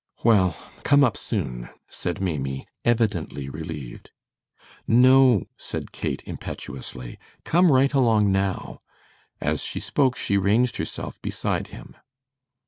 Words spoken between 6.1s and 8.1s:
impetuously, "come right